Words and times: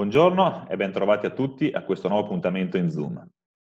Buongiorno 0.00 0.66
e 0.70 0.76
bentrovati 0.76 1.26
a 1.26 1.30
tutti 1.30 1.70
a 1.70 1.82
questo 1.82 2.08
nuovo 2.08 2.24
appuntamento 2.24 2.78
in 2.78 2.90
Zoom. 2.90 3.22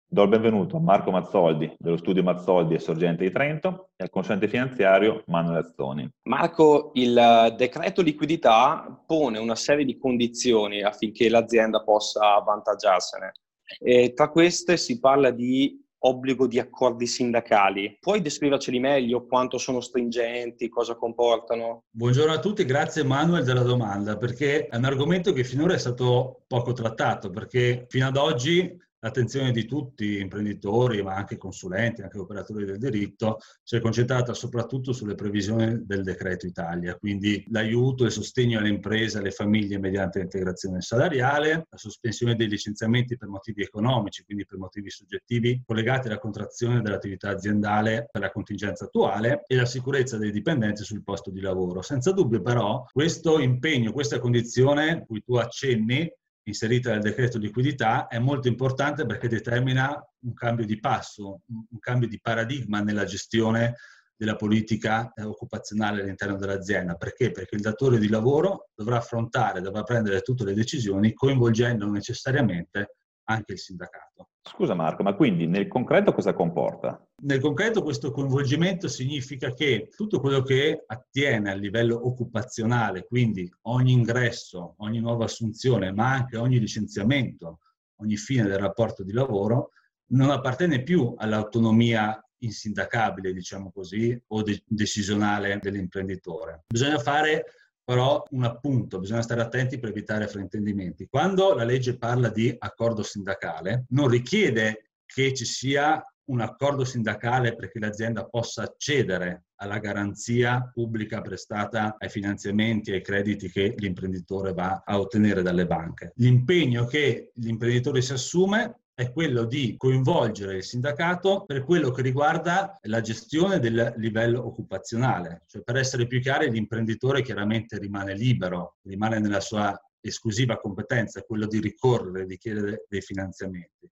Do 0.07 0.23
il 0.23 0.29
benvenuto 0.29 0.77
a 0.77 0.81
Marco 0.81 1.11
Mazzoldi 1.11 1.75
dello 1.77 1.97
studio 1.97 2.23
Mazzoldi 2.23 2.75
e 2.75 2.79
Sorgente 2.79 3.25
di 3.25 3.33
Trento 3.33 3.89
e 3.97 4.05
al 4.05 4.11
consulente 4.11 4.47
finanziario 4.47 5.25
Manuel 5.27 5.65
Azzoni. 5.65 6.09
Marco, 6.29 6.93
il 6.95 7.53
decreto 7.57 8.01
liquidità 8.01 9.03
pone 9.05 9.41
una 9.41 9.57
serie 9.57 9.85
di 9.85 9.99
condizioni 9.99 10.83
affinché 10.83 11.29
l'azienda 11.29 11.83
possa 11.83 12.37
avvantaggiarsene. 12.37 13.33
E 13.81 14.13
tra 14.13 14.31
queste 14.31 14.77
si 14.77 15.01
parla 15.01 15.33
di 15.33 15.85
obbligo 16.01 16.47
di 16.47 16.59
accordi 16.59 17.07
sindacali. 17.07 17.97
Puoi 18.01 18.21
descriverceli 18.21 18.79
meglio 18.79 19.27
quanto 19.27 19.59
sono 19.59 19.81
stringenti, 19.81 20.69
cosa 20.69 20.95
comportano? 20.95 21.85
Buongiorno 21.91 22.33
a 22.33 22.39
tutti, 22.39 22.65
grazie 22.65 23.05
Manuel 23.05 23.45
della 23.45 23.63
domanda, 23.63 24.17
perché 24.17 24.67
è 24.67 24.77
un 24.77 24.85
argomento 24.85 25.33
che 25.33 25.45
finora 25.45 25.75
è 25.75 25.79
stato 25.79 26.43
poco 26.47 26.73
trattato, 26.73 27.31
perché 27.31 27.87
fino 27.89 28.07
ad 28.07 28.17
oggi 28.17 28.79
l'attenzione 29.01 29.51
di 29.51 29.65
tutti, 29.65 30.19
imprenditori, 30.19 31.03
ma 31.03 31.15
anche 31.15 31.37
consulenti, 31.37 32.03
anche 32.03 32.19
operatori 32.19 32.65
del 32.65 32.79
diritto, 32.79 33.39
si 33.63 33.77
è 33.77 33.81
concentrata 33.81 34.35
soprattutto 34.35 34.93
sulle 34.93 35.15
previsioni 35.15 35.85
del 35.85 36.03
decreto 36.03 36.47
Italia, 36.47 36.95
quindi 36.97 37.45
l'aiuto 37.51 38.05
e 38.05 38.07
il 38.07 38.13
sostegno 38.13 38.59
alle 38.59 38.69
imprese 38.69 39.17
e 39.17 39.21
alle 39.21 39.31
famiglie 39.31 39.79
mediante 39.79 40.19
l'integrazione 40.19 40.81
salariale, 40.81 41.67
la 41.69 41.77
sospensione 41.77 42.37
dei 42.37 42.49
licenziamenti 42.49 43.17
per 43.17 43.29
motivi 43.29 43.63
economici, 43.63 44.25
quindi 44.25 44.45
per 44.47 44.59
motivi 44.59 44.91
soggettivi 44.91 45.63
collegati 45.65 46.09
alla 46.09 46.19
contrazione 46.19 46.83
dell'attività 46.83 47.31
aziendale 47.31 48.09
per 48.11 48.21
la 48.21 48.31
contingenza 48.31 48.85
attuale 48.85 49.45
e 49.47 49.57
la 49.57 49.67
sicurezza 49.67 50.19
dei 50.19 50.31
dipendenti 50.31 50.85
sul 50.85 51.03
posto 51.03 51.31
di 51.31 51.41
lavoro. 51.41 51.83
Senza 51.83 52.13
dubbio 52.13 52.43
però 52.43 52.85
questo 52.93 53.39
impegno, 53.39 53.93
questa 53.93 54.19
condizione 54.19 55.05
cui 55.07 55.23
tu 55.23 55.37
accenni, 55.37 56.11
inserita 56.51 56.91
nel 56.91 57.01
decreto 57.01 57.39
liquidità 57.39 58.07
è 58.07 58.19
molto 58.19 58.49
importante 58.49 59.07
perché 59.07 59.29
determina 59.29 59.91
un 60.21 60.35
cambio 60.35 60.67
di 60.67 60.79
passo, 60.79 61.41
un 61.49 61.79
cambio 61.79 62.09
di 62.09 62.21
paradigma 62.21 62.81
nella 62.81 63.05
gestione 63.05 63.77
della 64.21 64.37
politica 64.37 65.13
eh, 65.15 65.23
occupazionale 65.23 66.03
all'interno 66.03 66.37
dell'azienda. 66.37 66.95
Perché? 66.97 67.31
Perché 67.31 67.55
il 67.55 67.63
datore 67.63 67.99
di 67.99 68.09
lavoro 68.09 68.69
dovrà 68.75 68.99
affrontare, 68.99 69.63
dovrà 69.63 69.83
prendere 69.83 70.21
tutte 70.21 70.45
le 70.45 70.53
decisioni 70.53 71.15
coinvolgendo 71.15 71.87
necessariamente 71.87 72.97
anche 73.25 73.53
il 73.53 73.59
sindacato. 73.59 74.30
Scusa 74.43 74.75
Marco, 74.75 75.03
ma 75.03 75.15
quindi 75.15 75.47
nel 75.47 75.69
concreto 75.69 76.13
cosa 76.13 76.33
comporta? 76.33 77.07
Nel 77.23 77.41
concreto 77.41 77.83
questo 77.83 78.11
coinvolgimento 78.11 78.89
significa 78.89 79.53
che 79.53 79.91
tutto 79.95 80.19
quello 80.19 80.43
che 80.43 80.83
attiene 80.87 81.51
a 81.51 81.55
livello 81.55 82.07
occupazionale, 82.07 83.07
quindi 83.07 83.51
ogni 83.63 83.93
ingresso, 83.93 84.75
ogni 84.79 84.99
nuova 84.99 85.25
assunzione, 85.25 85.93
ma 85.93 86.13
anche 86.13 86.39
ogni 86.39 86.59
licenziamento, 86.59 87.59
ogni 87.97 88.17
fine 88.17 88.45
del 88.45 88.59
rapporto 88.59 89.03
di 89.05 89.13
lavoro, 89.13 89.73
non 90.13 90.31
appartiene 90.31 90.83
più 90.83 91.15
all'autonomia 91.19 92.19
insindacabile, 92.39 93.35
diciamo 93.35 93.71
così, 93.71 94.19
o 94.29 94.43
de- 94.43 94.63
decisionale 94.67 95.59
dell'imprenditore. 95.61 96.65
Bisogna 96.69 96.99
fare 96.99 97.45
però 97.91 98.25
un 98.31 98.45
appunto, 98.45 99.01
bisogna 99.01 99.21
stare 99.21 99.41
attenti 99.41 99.81
per 99.81 99.89
evitare 99.89 100.29
fraintendimenti. 100.29 101.09
Quando 101.11 101.55
la 101.55 101.65
legge 101.65 101.99
parla 101.99 102.29
di 102.29 102.55
accordo 102.57 103.03
sindacale, 103.03 103.87
non 103.89 104.07
richiede 104.07 104.93
che 105.05 105.35
ci 105.35 105.45
sia 105.45 106.01
un 106.27 106.41
accordo 106.41 106.85
sindacale 106.85 107.57
perché 107.57 107.81
l'azienda 107.81 108.27
possa 108.27 108.63
accedere 108.63 109.47
alla 109.57 109.81
garanzia 109.81 110.71
pubblica 110.73 111.21
prestata 111.21 111.97
ai 111.99 112.09
finanziamenti 112.09 112.93
e 112.93 112.95
ai 112.95 113.03
crediti 113.03 113.51
che 113.51 113.75
l'imprenditore 113.77 114.53
va 114.53 114.85
a 114.87 115.01
ottenere 115.01 115.43
dalle 115.43 115.67
banche. 115.67 116.13
L'impegno 116.19 116.85
che 116.85 117.33
l'imprenditore 117.35 118.03
si 118.03 118.13
assume 118.13 118.83
è 119.01 119.13
quello 119.13 119.47
di 119.47 119.77
coinvolgere 119.79 120.57
il 120.57 120.63
sindacato 120.63 121.47
per 121.47 121.65
quello 121.65 121.91
che 121.91 122.03
riguarda 122.03 122.79
la 122.83 123.01
gestione 123.01 123.59
del 123.59 123.95
livello 123.97 124.45
occupazionale. 124.47 125.45
Cioè, 125.47 125.63
per 125.63 125.77
essere 125.77 126.07
più 126.07 126.21
chiari, 126.21 126.51
l'imprenditore 126.51 127.23
chiaramente 127.23 127.79
rimane 127.79 128.15
libero, 128.15 128.77
rimane 128.83 129.19
nella 129.19 129.41
sua 129.41 129.75
esclusiva 130.01 130.59
competenza, 130.59 131.23
quello 131.23 131.47
di 131.47 131.61
ricorrere, 131.61 132.27
di 132.27 132.37
chiedere 132.37 132.85
dei 132.91 133.01
finanziamenti. 133.01 133.91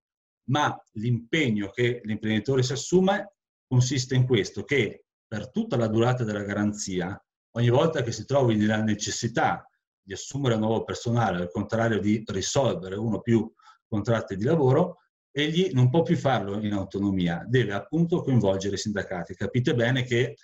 Ma 0.49 0.79
l'impegno 0.91 1.69
che 1.71 2.01
l'imprenditore 2.03 2.61
si 2.61 2.73
assume 2.73 3.33
consiste 3.67 4.13
in 4.13 4.27
questo, 4.27 4.63
che 4.63 5.05
per 5.25 5.49
tutta 5.49 5.75
la 5.75 5.87
durata 5.87 6.23
della 6.23 6.43
garanzia, 6.43 7.19
ogni 7.55 7.69
volta 7.69 8.03
che 8.03 8.11
si 8.11 8.25
trovi 8.25 8.55
nella 8.55 8.83
necessità 8.83 9.67
di 9.99 10.13
assumere 10.13 10.55
nuovo 10.55 10.83
personale, 10.83 11.41
al 11.41 11.51
contrario 11.51 11.99
di 11.99 12.21
risolvere 12.27 12.95
uno 12.95 13.21
più 13.21 13.51
contratti 13.89 14.35
di 14.35 14.43
lavoro, 14.43 14.99
egli 15.31 15.71
non 15.73 15.89
può 15.89 16.01
più 16.01 16.15
farlo 16.15 16.59
in 16.59 16.73
autonomia, 16.73 17.43
deve 17.47 17.73
appunto 17.73 18.21
coinvolgere 18.21 18.75
i 18.75 18.79
sindacati. 18.79 19.35
Capite 19.35 19.73
bene 19.73 20.03
che 20.03 20.35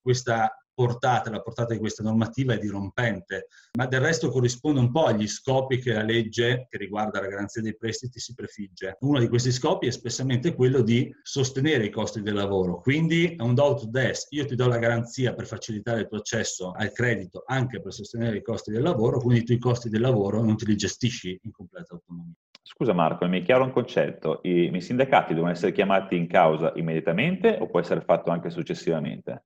questa 0.00 0.54
portata, 0.80 1.28
la 1.28 1.42
portata 1.42 1.74
di 1.74 1.78
questa 1.78 2.02
normativa 2.02 2.54
è 2.54 2.58
dirompente, 2.58 3.48
ma 3.76 3.84
del 3.84 4.00
resto 4.00 4.30
corrisponde 4.30 4.80
un 4.80 4.90
po' 4.90 5.04
agli 5.04 5.26
scopi 5.26 5.78
che 5.78 5.92
la 5.92 6.02
legge 6.02 6.68
che 6.70 6.78
riguarda 6.78 7.20
la 7.20 7.26
garanzia 7.26 7.60
dei 7.60 7.76
prestiti 7.76 8.18
si 8.18 8.32
prefigge. 8.32 8.96
Uno 9.00 9.18
di 9.18 9.28
questi 9.28 9.52
scopi 9.52 9.84
è 9.84 9.88
espressamente 9.90 10.54
quello 10.54 10.80
di 10.80 11.14
sostenere 11.22 11.84
i 11.84 11.90
costi 11.90 12.22
del 12.22 12.32
lavoro, 12.32 12.80
quindi 12.80 13.34
è 13.34 13.42
un 13.42 13.54
do 13.54 13.74
to 13.74 13.86
des, 13.90 14.28
io 14.30 14.46
ti 14.46 14.54
do 14.54 14.68
la 14.68 14.78
garanzia 14.78 15.34
per 15.34 15.46
facilitare 15.46 16.00
il 16.00 16.08
tuo 16.08 16.16
accesso 16.16 16.70
al 16.70 16.92
credito 16.92 17.42
anche 17.44 17.82
per 17.82 17.92
sostenere 17.92 18.38
i 18.38 18.42
costi 18.42 18.70
del 18.70 18.82
lavoro, 18.82 19.20
quindi 19.20 19.44
tu 19.44 19.52
i 19.52 19.58
costi 19.58 19.90
del 19.90 20.00
lavoro 20.00 20.42
non 20.42 20.56
te 20.56 20.64
li 20.64 20.76
gestisci 20.76 21.38
in 21.42 21.50
completa 21.50 21.92
autonomia. 21.92 22.39
Scusa 22.62 22.92
Marco, 22.92 23.26
mi 23.26 23.40
è 23.40 23.44
chiaro 23.44 23.64
un 23.64 23.72
concetto. 23.72 24.40
I, 24.42 24.70
I 24.74 24.80
sindacati 24.80 25.34
devono 25.34 25.52
essere 25.52 25.72
chiamati 25.72 26.16
in 26.16 26.26
causa 26.26 26.72
immediatamente 26.76 27.56
o 27.60 27.66
può 27.66 27.80
essere 27.80 28.00
fatto 28.00 28.30
anche 28.30 28.50
successivamente? 28.50 29.44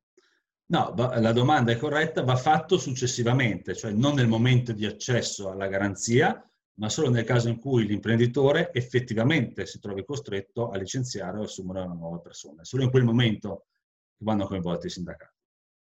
No, 0.66 0.94
la 0.96 1.32
domanda 1.32 1.72
è 1.72 1.76
corretta, 1.76 2.22
va 2.22 2.36
fatto 2.36 2.78
successivamente, 2.78 3.74
cioè 3.74 3.92
non 3.92 4.14
nel 4.14 4.28
momento 4.28 4.72
di 4.72 4.86
accesso 4.86 5.50
alla 5.50 5.66
garanzia, 5.66 6.42
ma 6.76 6.88
solo 6.88 7.10
nel 7.10 7.24
caso 7.24 7.48
in 7.48 7.58
cui 7.58 7.86
l'imprenditore 7.86 8.72
effettivamente 8.72 9.66
si 9.66 9.78
trovi 9.78 10.04
costretto 10.04 10.70
a 10.70 10.78
licenziare 10.78 11.38
o 11.38 11.42
assumere 11.42 11.80
una 11.84 11.94
nuova 11.94 12.18
persona. 12.18 12.64
Solo 12.64 12.82
in 12.82 12.90
quel 12.90 13.04
momento 13.04 13.66
vanno 14.22 14.46
coinvolti 14.46 14.86
i 14.86 14.90
sindacati. 14.90 15.33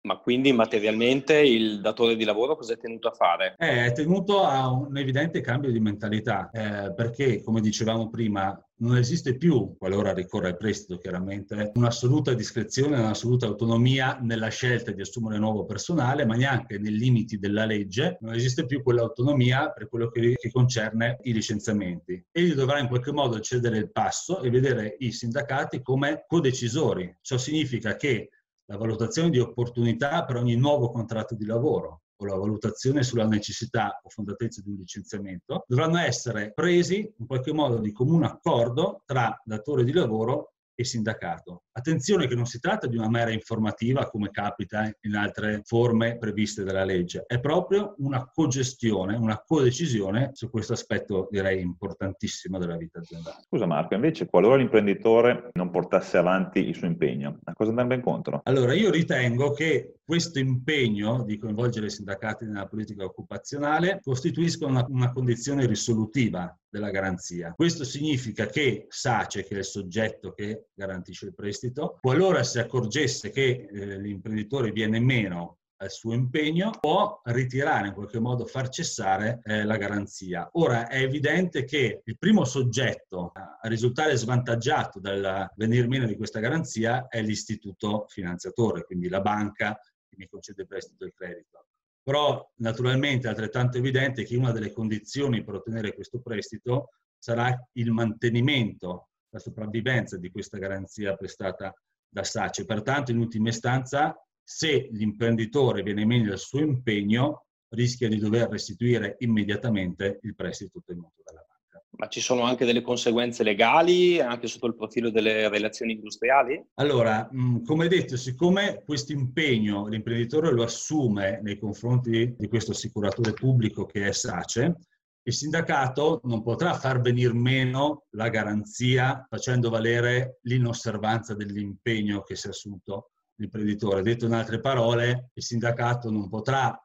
Ma 0.01 0.17
quindi 0.17 0.53
materialmente 0.53 1.37
il 1.39 1.81
datore 1.81 2.15
di 2.15 2.23
lavoro 2.23 2.55
cosa 2.55 2.73
è 2.73 2.77
tenuto 2.77 3.09
a 3.09 3.11
fare? 3.11 3.55
Eh, 3.57 3.85
è 3.85 3.91
tenuto 3.91 4.43
a 4.43 4.71
un 4.71 4.97
evidente 4.97 5.41
cambio 5.41 5.71
di 5.71 5.79
mentalità, 5.81 6.49
eh, 6.51 6.93
perché 6.93 7.41
come 7.41 7.59
dicevamo 7.59 8.09
prima 8.09 8.57
non 8.79 8.95
esiste 8.95 9.35
più, 9.35 9.75
qualora 9.77 10.13
ricorre 10.13 10.47
al 10.47 10.57
prestito 10.57 10.97
chiaramente, 10.99 11.71
un'assoluta 11.73 12.33
discrezione, 12.33 12.97
un'assoluta 12.97 13.45
autonomia 13.45 14.17
nella 14.21 14.47
scelta 14.47 14.91
di 14.91 15.01
assumere 15.01 15.37
nuovo 15.37 15.65
personale, 15.65 16.25
ma 16.25 16.35
neanche 16.35 16.77
nei 16.77 16.97
limiti 16.97 17.37
della 17.37 17.65
legge 17.65 18.17
non 18.21 18.33
esiste 18.33 18.65
più 18.65 18.81
quell'autonomia 18.81 19.71
per 19.71 19.89
quello 19.89 20.07
che, 20.07 20.35
che 20.35 20.49
concerne 20.49 21.17
i 21.23 21.33
licenziamenti. 21.33 22.23
Egli 22.31 22.53
dovrà 22.53 22.79
in 22.79 22.87
qualche 22.87 23.11
modo 23.11 23.39
cedere 23.41 23.77
il 23.77 23.91
passo 23.91 24.41
e 24.41 24.49
vedere 24.49 24.95
i 24.99 25.11
sindacati 25.11 25.81
come 25.81 26.23
codecisori. 26.25 27.17
Ciò 27.21 27.37
significa 27.37 27.97
che 27.97 28.29
la 28.69 28.77
valutazione 28.77 29.29
di 29.31 29.39
opportunità 29.39 30.23
per 30.25 30.35
ogni 30.37 30.55
nuovo 30.55 30.91
contratto 30.91 31.35
di 31.35 31.45
lavoro 31.45 32.01
o 32.15 32.25
la 32.25 32.35
valutazione 32.35 33.01
sulla 33.01 33.25
necessità 33.25 33.99
o 34.03 34.09
fondatezza 34.09 34.61
di 34.61 34.69
un 34.69 34.75
licenziamento 34.75 35.63
dovranno 35.67 35.97
essere 35.97 36.51
presi 36.53 37.11
in 37.17 37.25
qualche 37.25 37.51
modo 37.51 37.79
di 37.79 37.91
comune 37.91 38.27
accordo 38.27 39.01
tra 39.05 39.41
datore 39.43 39.83
di 39.83 39.91
lavoro 39.91 40.53
e 40.79 40.85
sindacato. 40.85 41.63
Attenzione 41.73 42.25
che 42.25 42.35
non 42.35 42.45
si 42.45 42.61
tratta 42.61 42.87
di 42.87 42.95
una 42.95 43.09
mera 43.09 43.31
informativa 43.31 44.09
come 44.09 44.31
capita 44.31 44.89
in 45.01 45.15
altre 45.15 45.59
forme 45.65 46.17
previste 46.17 46.63
dalla 46.63 46.85
legge, 46.85 47.25
è 47.27 47.37
proprio 47.41 47.95
una 47.97 48.25
cogestione, 48.33 49.17
una 49.17 49.43
codecisione 49.45 50.29
su 50.31 50.49
questo 50.49 50.71
aspetto 50.71 51.27
direi 51.29 51.59
importantissimo 51.59 52.57
della 52.57 52.77
vita 52.77 52.99
aziendale. 52.99 53.43
Scusa 53.45 53.65
Marco, 53.65 53.93
invece 53.95 54.27
qualora 54.27 54.55
l'imprenditore 54.55 55.49
non 55.55 55.69
portasse 55.69 56.17
avanti 56.17 56.59
il 56.59 56.75
suo 56.75 56.87
impegno, 56.87 57.39
a 57.43 57.51
cosa 57.51 57.71
andrebbe 57.71 57.95
incontro? 57.95 58.39
Allora 58.45 58.73
io 58.73 58.89
ritengo 58.89 59.51
che 59.51 59.95
questo 60.05 60.39
impegno 60.39 61.23
di 61.23 61.37
coinvolgere 61.37 61.87
i 61.87 61.91
sindacati 61.91 62.45
nella 62.45 62.67
politica 62.67 63.03
occupazionale 63.03 63.99
costituisca 64.01 64.65
una, 64.65 64.85
una 64.87 65.11
condizione 65.11 65.65
risolutiva 65.65 66.57
della 66.69 66.91
garanzia. 66.91 67.53
Questo 67.53 67.83
significa 67.83 68.45
che 68.45 68.85
SACE, 68.89 69.43
che 69.43 69.55
è 69.55 69.57
il 69.59 69.65
soggetto 69.65 70.31
che 70.31 70.67
garantisce 70.73 71.25
il 71.25 71.33
prestito, 71.33 71.97
qualora 71.99 72.43
si 72.43 72.59
accorgesse 72.59 73.31
che 73.31 73.67
eh, 73.71 73.99
l'imprenditore 73.99 74.71
viene 74.71 74.99
meno 74.99 75.57
al 75.81 75.91
suo 75.91 76.13
impegno, 76.13 76.71
può 76.77 77.21
ritirare 77.23 77.87
in 77.87 77.93
qualche 77.93 78.19
modo, 78.19 78.45
far 78.45 78.67
cessare 78.67 79.39
eh, 79.43 79.63
la 79.63 79.77
garanzia. 79.77 80.49
Ora 80.53 80.87
è 80.87 81.01
evidente 81.01 81.63
che 81.63 82.01
il 82.03 82.17
primo 82.17 82.43
soggetto 82.43 83.31
a 83.33 83.67
risultare 83.67 84.17
svantaggiato 84.17 84.99
dal 84.99 85.49
venir 85.55 85.87
meno 85.87 86.05
di 86.05 86.17
questa 86.17 86.39
garanzia 86.39 87.07
è 87.07 87.21
l'istituto 87.21 88.05
finanziatore, 88.09 88.83
quindi 88.83 89.07
la 89.07 89.21
banca 89.21 89.79
che 90.07 90.15
mi 90.17 90.27
concede 90.27 90.63
il 90.63 90.67
prestito 90.67 91.05
e 91.05 91.07
il 91.07 91.13
credito. 91.13 91.68
Però 92.03 92.51
naturalmente 92.57 93.27
è 93.27 93.29
altrettanto 93.29 93.77
evidente 93.77 94.23
che 94.23 94.35
una 94.35 94.51
delle 94.51 94.71
condizioni 94.71 95.43
per 95.43 95.55
ottenere 95.55 95.93
questo 95.93 96.19
prestito 96.19 96.91
sarà 97.17 97.55
il 97.73 97.91
mantenimento, 97.91 99.09
la 99.29 99.39
sopravvivenza 99.39 100.17
di 100.17 100.31
questa 100.31 100.57
garanzia 100.57 101.15
prestata 101.15 101.73
da 102.07 102.23
SACE. 102.23 102.65
Pertanto, 102.65 103.11
in 103.11 103.19
ultima 103.19 103.49
istanza, 103.49 104.15
se 104.41 104.89
l'imprenditore 104.91 105.83
viene 105.83 106.05
meno 106.05 106.31
al 106.31 106.39
suo 106.39 106.59
impegno, 106.59 107.45
rischia 107.69 108.07
di 108.07 108.17
dover 108.17 108.49
restituire 108.49 109.15
immediatamente 109.19 110.19
il 110.23 110.33
prestito 110.33 110.79
ottenuto 110.79 111.21
dalla 111.23 111.41
banca. 111.47 111.58
Ma 111.97 112.07
ci 112.07 112.21
sono 112.21 112.43
anche 112.43 112.65
delle 112.65 112.81
conseguenze 112.81 113.43
legali, 113.43 114.19
anche 114.19 114.47
sotto 114.47 114.67
il 114.67 114.75
profilo 114.75 115.09
delle 115.09 115.49
relazioni 115.49 115.93
industriali? 115.93 116.63
Allora, 116.75 117.29
come 117.65 117.87
detto, 117.87 118.15
siccome 118.15 118.83
questo 118.85 119.11
impegno 119.11 119.87
l'imprenditore 119.87 120.51
lo 120.51 120.63
assume 120.63 121.39
nei 121.41 121.57
confronti 121.57 122.35
di 122.37 122.47
questo 122.47 122.71
assicuratore 122.71 123.33
pubblico 123.33 123.85
che 123.85 124.07
è 124.07 124.11
SACE, 124.11 124.77
il 125.23 125.33
sindacato 125.33 126.21
non 126.23 126.41
potrà 126.41 126.73
far 126.73 127.01
venire 127.01 127.33
meno 127.33 128.05
la 128.11 128.29
garanzia 128.29 129.25
facendo 129.29 129.69
valere 129.69 130.39
l'inosservanza 130.43 131.35
dell'impegno 131.35 132.21
che 132.21 132.35
si 132.35 132.47
è 132.47 132.49
assunto 132.49 133.11
l'imprenditore. 133.35 134.01
Detto 134.01 134.25
in 134.25 134.33
altre 134.33 134.59
parole, 134.59 135.31
il 135.33 135.43
sindacato 135.43 136.09
non 136.09 136.29
potrà 136.29 136.75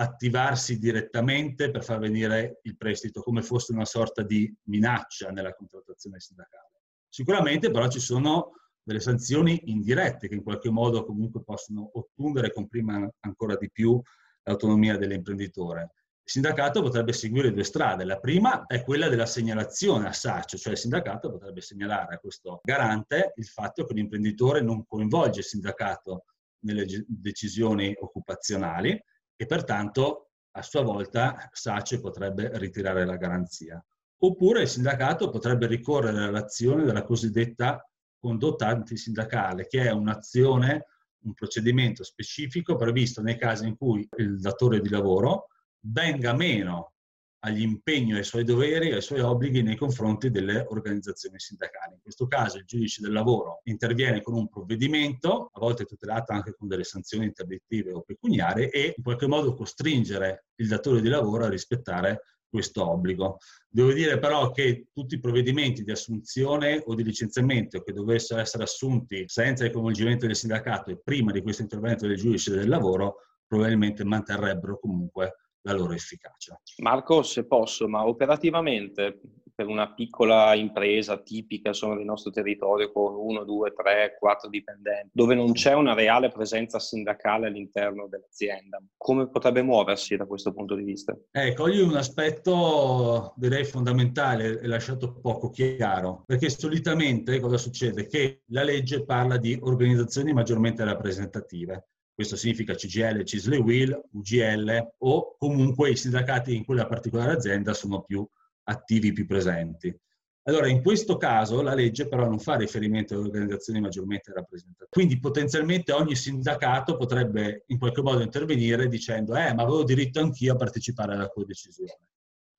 attivarsi 0.00 0.78
direttamente 0.78 1.70
per 1.70 1.82
far 1.82 1.98
venire 1.98 2.60
il 2.62 2.76
prestito 2.76 3.20
come 3.20 3.42
fosse 3.42 3.72
una 3.72 3.84
sorta 3.84 4.22
di 4.22 4.52
minaccia 4.64 5.30
nella 5.30 5.54
contrattazione 5.54 6.20
sindacale. 6.20 6.70
Sicuramente 7.08 7.70
però 7.70 7.88
ci 7.88 7.98
sono 7.98 8.52
delle 8.80 9.00
sanzioni 9.00 9.60
indirette 9.66 10.28
che 10.28 10.34
in 10.34 10.44
qualche 10.44 10.70
modo 10.70 11.04
comunque 11.04 11.42
possono 11.42 11.90
ottundere 11.94 12.48
e 12.48 12.52
comprimere 12.52 13.14
ancora 13.20 13.56
di 13.56 13.70
più 13.70 14.00
l'autonomia 14.44 14.96
dell'imprenditore. 14.96 15.94
Il 16.22 16.30
sindacato 16.30 16.80
potrebbe 16.80 17.12
seguire 17.12 17.52
due 17.52 17.64
strade. 17.64 18.04
La 18.04 18.20
prima 18.20 18.66
è 18.66 18.84
quella 18.84 19.08
della 19.08 19.26
segnalazione 19.26 20.06
a 20.06 20.12
SACE, 20.12 20.58
cioè 20.58 20.72
il 20.72 20.78
sindacato 20.78 21.30
potrebbe 21.30 21.60
segnalare 21.60 22.14
a 22.14 22.18
questo 22.18 22.60
garante 22.62 23.32
il 23.34 23.46
fatto 23.46 23.84
che 23.84 23.94
l'imprenditore 23.94 24.60
non 24.60 24.86
coinvolge 24.86 25.40
il 25.40 25.46
sindacato 25.46 26.26
nelle 26.60 26.86
decisioni 27.06 27.94
occupazionali 27.98 29.02
e 29.40 29.46
pertanto 29.46 30.30
a 30.56 30.62
sua 30.62 30.82
volta 30.82 31.48
SACE 31.52 32.00
potrebbe 32.00 32.50
ritirare 32.58 33.06
la 33.06 33.16
garanzia. 33.16 33.82
Oppure 34.20 34.62
il 34.62 34.68
sindacato 34.68 35.30
potrebbe 35.30 35.68
ricorrere 35.68 36.24
all'azione 36.24 36.84
della 36.84 37.04
cosiddetta 37.04 37.88
condotta 38.18 38.66
antisindacale, 38.66 39.68
che 39.68 39.84
è 39.84 39.90
un'azione, 39.92 40.86
un 41.20 41.34
procedimento 41.34 42.02
specifico 42.02 42.74
previsto 42.74 43.22
nei 43.22 43.38
casi 43.38 43.68
in 43.68 43.76
cui 43.76 44.08
il 44.16 44.40
datore 44.40 44.80
di 44.80 44.88
lavoro 44.88 45.46
venga 45.80 46.34
meno 46.34 46.94
agli 47.40 47.62
impegni, 47.62 48.14
ai 48.14 48.24
suoi 48.24 48.44
doveri, 48.44 48.92
ai 48.92 49.02
suoi 49.02 49.20
obblighi 49.20 49.62
nei 49.62 49.76
confronti 49.76 50.30
delle 50.30 50.64
organizzazioni 50.68 51.38
sindacali. 51.38 51.94
In 51.94 52.00
questo 52.02 52.26
caso 52.26 52.58
il 52.58 52.64
giudice 52.64 53.00
del 53.00 53.12
lavoro 53.12 53.60
interviene 53.64 54.22
con 54.22 54.34
un 54.34 54.48
provvedimento, 54.48 55.50
a 55.52 55.58
volte 55.60 55.84
tutelato 55.84 56.32
anche 56.32 56.54
con 56.54 56.66
delle 56.66 56.84
sanzioni 56.84 57.26
interdittive 57.26 57.92
o 57.92 58.02
pecuniarie, 58.02 58.70
e 58.70 58.94
in 58.96 59.02
qualche 59.02 59.26
modo 59.26 59.54
costringere 59.54 60.46
il 60.56 60.68
datore 60.68 61.00
di 61.00 61.08
lavoro 61.08 61.44
a 61.44 61.48
rispettare 61.48 62.22
questo 62.48 62.88
obbligo. 62.88 63.38
Devo 63.68 63.92
dire 63.92 64.18
però 64.18 64.50
che 64.50 64.86
tutti 64.92 65.16
i 65.16 65.20
provvedimenti 65.20 65.84
di 65.84 65.90
assunzione 65.90 66.82
o 66.84 66.94
di 66.94 67.04
licenziamento 67.04 67.82
che 67.82 67.92
dovessero 67.92 68.40
essere 68.40 68.62
assunti 68.62 69.24
senza 69.26 69.64
il 69.64 69.70
coinvolgimento 69.70 70.26
del 70.26 70.34
sindacato 70.34 70.90
e 70.90 70.98
prima 71.02 71.30
di 71.30 71.42
questo 71.42 71.62
intervento 71.62 72.06
del 72.06 72.16
giudice 72.16 72.52
del 72.52 72.68
lavoro 72.68 73.16
probabilmente 73.46 74.02
manterrebbero 74.04 74.78
comunque 74.78 75.34
la 75.72 75.78
loro 75.78 75.92
efficacia. 75.92 76.58
Marco, 76.78 77.22
se 77.22 77.46
posso, 77.46 77.88
ma 77.88 78.06
operativamente 78.06 79.20
per 79.58 79.66
una 79.66 79.92
piccola 79.92 80.54
impresa 80.54 81.18
tipica 81.18 81.70
insomma, 81.70 81.96
del 81.96 82.04
nostro 82.04 82.30
territorio 82.30 82.92
con 82.92 83.16
uno, 83.16 83.42
due, 83.42 83.72
tre, 83.72 84.16
quattro 84.16 84.48
dipendenti, 84.48 85.10
dove 85.12 85.34
non 85.34 85.50
c'è 85.50 85.74
una 85.74 85.94
reale 85.94 86.28
presenza 86.28 86.78
sindacale 86.78 87.48
all'interno 87.48 88.06
dell'azienda, 88.06 88.80
come 88.96 89.28
potrebbe 89.28 89.62
muoversi 89.62 90.14
da 90.14 90.26
questo 90.26 90.52
punto 90.52 90.76
di 90.76 90.84
vista? 90.84 91.18
Ecco, 91.32 91.66
io 91.66 91.84
un 91.84 91.96
aspetto 91.96 93.32
direi 93.34 93.64
fondamentale 93.64 94.60
e 94.60 94.66
lasciato 94.68 95.18
poco 95.18 95.50
chiaro, 95.50 96.22
perché 96.24 96.50
solitamente 96.50 97.40
cosa 97.40 97.56
succede? 97.56 98.06
Che 98.06 98.42
la 98.50 98.62
legge 98.62 99.04
parla 99.04 99.38
di 99.38 99.58
organizzazioni 99.60 100.32
maggiormente 100.32 100.84
rappresentative 100.84 101.88
questo 102.18 102.34
significa 102.34 102.74
CGL, 102.74 103.22
CISL 103.22 103.58
Will, 103.58 104.08
UGL 104.10 104.94
o 104.98 105.36
comunque 105.38 105.90
i 105.90 105.96
sindacati 105.96 106.52
in 106.52 106.64
quella 106.64 106.84
particolare 106.84 107.30
azienda 107.30 107.72
sono 107.74 108.02
più 108.02 108.28
attivi, 108.64 109.12
più 109.12 109.24
presenti. 109.24 109.96
Allora, 110.42 110.66
in 110.66 110.82
questo 110.82 111.16
caso 111.16 111.62
la 111.62 111.74
legge 111.74 112.08
però 112.08 112.28
non 112.28 112.40
fa 112.40 112.56
riferimento 112.56 113.14
alle 113.14 113.22
organizzazioni 113.22 113.80
maggiormente 113.80 114.32
rappresentative. 114.32 114.88
Quindi 114.90 115.20
potenzialmente 115.20 115.92
ogni 115.92 116.16
sindacato 116.16 116.96
potrebbe 116.96 117.62
in 117.68 117.78
qualche 117.78 118.02
modo 118.02 118.20
intervenire 118.20 118.88
dicendo 118.88 119.36
eh, 119.36 119.54
ma 119.54 119.62
avevo 119.62 119.84
diritto 119.84 120.18
anch'io 120.18 120.54
a 120.54 120.56
partecipare 120.56 121.14
alla 121.14 121.28
codecisione. 121.28 122.00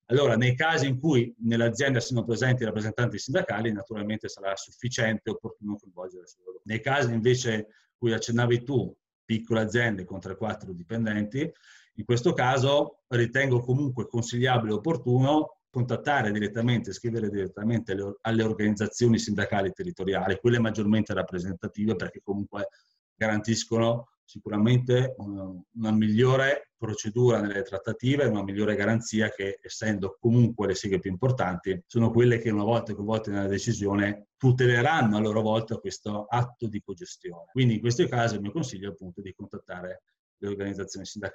Allora, 0.06 0.38
nei 0.38 0.56
casi 0.56 0.88
in 0.88 1.02
cui 1.02 1.36
nell'azienda 1.40 2.00
siano 2.00 2.24
presenti 2.24 2.64
rappresentanti 2.64 3.20
sindacali, 3.20 3.74
naturalmente 3.74 4.30
sarà 4.30 4.56
sufficiente 4.56 5.30
e 5.30 5.34
opportuno 5.34 5.76
coinvolgere 5.76 6.24
loro. 6.46 6.62
Nei 6.64 6.80
casi 6.80 7.12
invece 7.12 7.68
cui 7.98 8.14
accennavi 8.14 8.64
tu, 8.64 8.96
piccole 9.30 9.60
aziende 9.60 10.06
con 10.06 10.18
3-4 10.18 10.72
dipendenti. 10.72 11.40
In 11.94 12.04
questo 12.04 12.34
caso 12.34 13.02
ritengo 13.10 13.60
comunque 13.60 14.08
consigliabile 14.08 14.72
e 14.72 14.78
opportuno 14.78 15.58
contattare 15.70 16.32
direttamente, 16.32 16.94
scrivere 16.94 17.30
direttamente 17.30 17.96
alle 18.22 18.42
organizzazioni 18.42 19.20
sindacali 19.20 19.72
territoriali, 19.72 20.40
quelle 20.40 20.58
maggiormente 20.58 21.14
rappresentative 21.14 21.96
perché 21.96 22.22
comunque 22.24 22.70
garantiscono 23.14 24.08
sicuramente 24.30 25.16
una 25.18 25.92
migliore 25.92 26.70
procedura 26.78 27.42
nelle 27.42 27.64
trattative, 27.64 28.26
una 28.26 28.44
migliore 28.44 28.76
garanzia 28.76 29.32
che, 29.32 29.58
essendo 29.60 30.18
comunque 30.20 30.68
le 30.68 30.76
seghe 30.76 31.00
più 31.00 31.10
importanti, 31.10 31.82
sono 31.88 32.12
quelle 32.12 32.38
che 32.38 32.52
una 32.52 32.64
volta 32.64 32.94
coinvolte 32.94 33.32
nella 33.32 33.48
decisione 33.48 34.28
tuteleranno 34.38 35.18
a 35.18 35.20
loro 35.20 35.42
volta 35.42 35.78
questo 35.78 36.26
atto 36.26 36.68
di 36.68 36.80
cogestione. 36.80 37.50
Quindi 37.52 37.74
in 37.76 37.80
questi 37.80 38.08
casi 38.08 38.36
il 38.36 38.42
mio 38.42 38.52
consiglio 38.52 38.90
è 38.90 38.92
appunto 38.92 39.20
di 39.20 39.34
contattare 39.34 40.04
le 40.38 40.48
organizzazioni 40.48 41.08
sindacali 41.08 41.28